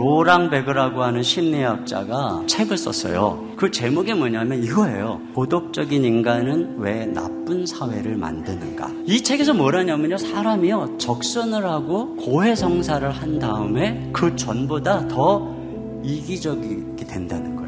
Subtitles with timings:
[0.00, 3.50] 에브라임 베그라고 하는 심리학자가 책을 썼어요.
[3.56, 5.20] 그 제목이 뭐냐면 이거예요.
[5.34, 8.90] 도덕적인 인간은 왜 나쁜 사회를 만드는가?
[9.04, 10.16] 이 책에서 뭐라냐면요.
[10.16, 10.96] 사람이요.
[10.98, 15.54] 적선을 하고 고해성사를 한 다음에 그 전보다 더
[16.02, 17.59] 이기적이게 된다는 거예요.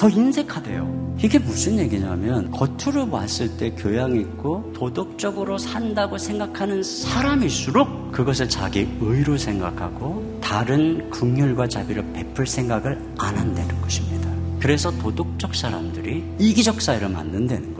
[0.00, 1.16] 더 인색하대요.
[1.22, 9.36] 이게 무슨 얘기냐면 겉으로 봤을 때 교양 있고 도덕적으로 산다고 생각하는 사람일수록 그것을 자기 의로
[9.36, 14.30] 생각하고 다른 긍휼과 자비를 베풀 생각을 안 한다는 것입니다.
[14.58, 17.79] 그래서 도덕적 사람들이 이기적 사회를 만든다는 거예요.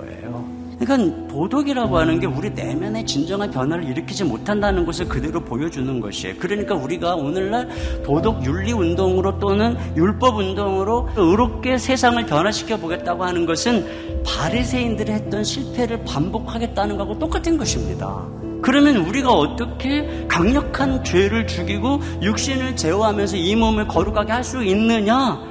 [0.91, 6.35] 그러니까 도덕이라고 하는 게 우리 내면의 진정한 변화를 일으키지 못한다는 것을 그대로 보여주는 것이에요.
[6.41, 7.69] 그러니까 우리가 오늘날
[8.03, 13.87] 도덕 윤리 운동으로 또는 율법 운동으로 의롭게 세상을 변화시켜 보겠다고 하는 것은
[14.27, 18.27] 바리새인들이 했던 실패를 반복하겠다는 것하고 똑같은 것입니다.
[18.63, 25.50] 그러면 우리가 어떻게 강력한 죄를 죽이고 육신을 제어하면서 이 몸을 거룩하게 할 수 있느냐?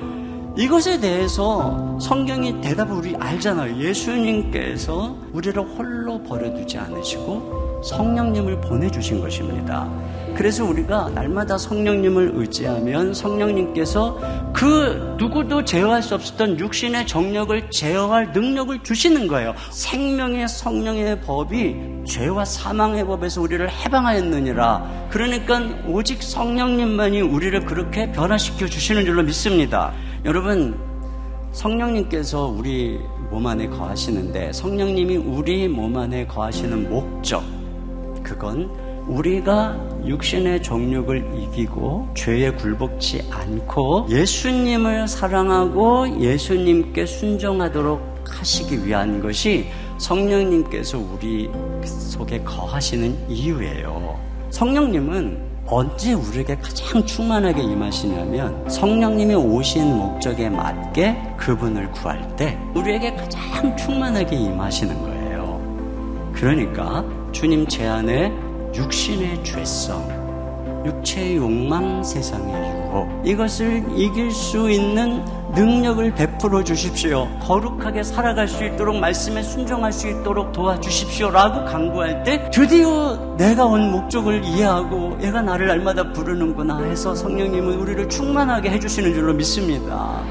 [0.57, 3.77] 이것에 대해서 성경이 대답을 우리 알잖아요.
[3.77, 9.89] 예수님께서 우리를 홀로 버려두지 않으시고 성령님을 보내주신 것입니다.
[10.35, 18.83] 그래서 우리가 날마다 성령님을 의지하면 성령님께서 그 누구도 제어할 수 없었던 육신의 정력을 제어할 능력을
[18.83, 19.53] 주시는 거예요.
[19.71, 21.75] 생명의 성령의 법이
[22.05, 25.07] 죄와 사망의 법에서 우리를 해방하였느니라.
[25.09, 29.93] 그러니까 오직 성령님만이 우리를 그렇게 변화시켜 주시는 줄로 믿습니다.
[30.25, 30.77] 여러분,
[31.53, 32.99] 성령님께서 우리
[33.31, 37.41] 몸 안에 거하시는데 성령님이 우리 몸 안에 거하시는 목적,
[38.21, 38.69] 그건
[39.07, 50.99] 우리가 육신의 정욕을 이기고 죄에 굴복치 않고 예수님을 사랑하고 예수님께 순종하도록 하시기 위한 것이 성령님께서
[50.99, 51.49] 우리
[51.83, 54.19] 속에 거하시는 이유예요.
[54.51, 63.77] 성령님은 언제 우리에게 가장 충만하게 임하시냐면 성령님이 오신 목적에 맞게 그분을 구할 때 우리에게 가장
[63.77, 66.31] 충만하게 임하시는 거예요.
[66.33, 68.33] 그러니까 주님 제 안에
[68.73, 70.38] 육신의 죄성,
[70.89, 75.23] 육체의 욕망, 세상의 유혹 이것을 이길 수 있는
[75.53, 77.27] 능력을 베풀어 주십시오.
[77.41, 84.43] 거룩하게 살아갈 수 있도록 말씀에 순종할 수 있도록 도와주십시오라고 강구할 때 드디어 내가 온 목적을
[84.43, 90.21] 이해하고 얘가 나를 날마다 부르는구나 해서 성령님은 우리를 충만하게 해 주시는 줄로 믿습니다.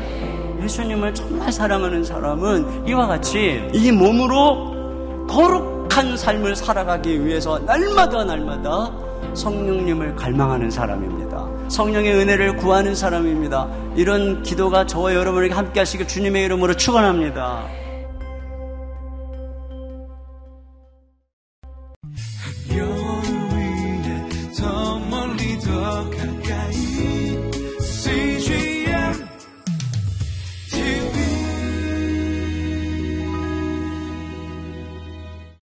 [0.63, 8.91] 예수님을 정말 사랑하는 사람은 이와 같이 이 몸으로 거룩한 삶을 살아가기 위해서 날마다 날마다
[9.35, 11.49] 성령님을 갈망하는 사람입니다.
[11.69, 13.69] 성령의 은혜를 구하는 사람입니다.
[13.97, 17.67] 이런 기도가 저와 여러분에게 함께 하시길 주님의 이름으로 축원합니다.